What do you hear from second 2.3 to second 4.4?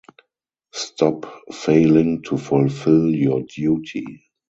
fulfill your duty.